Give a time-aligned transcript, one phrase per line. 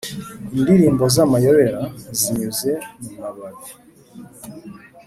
[0.57, 1.81] indirimbo z'amayobera
[2.19, 3.71] zinyuze mu mababi;